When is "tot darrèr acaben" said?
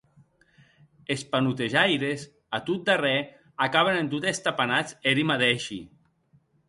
2.69-4.01